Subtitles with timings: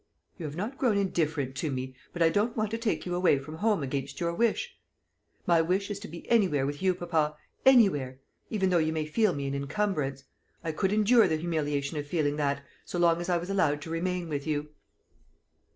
[0.39, 3.37] "You have not grown indifferent to me; but I don't want to take you away
[3.37, 4.75] from home against your wish."
[5.45, 7.35] "My wish is to be anywhere with you, papa;
[7.67, 8.17] anywhere
[8.49, 10.23] even though you may feel me an incumbrance.
[10.63, 13.91] I could endure the humiliation of feeling that, so long as I was allowed to
[13.91, 14.69] remain with you."